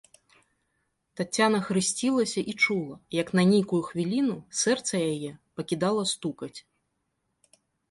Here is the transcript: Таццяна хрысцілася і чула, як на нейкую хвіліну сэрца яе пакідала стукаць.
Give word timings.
Таццяна 1.19 1.59
хрысцілася 1.67 2.41
і 2.53 2.55
чула, 2.63 2.95
як 3.19 3.27
на 3.41 3.45
нейкую 3.51 3.81
хвіліну 3.91 4.37
сэрца 4.63 4.95
яе 5.13 5.31
пакідала 5.61 6.09
стукаць. 6.17 6.53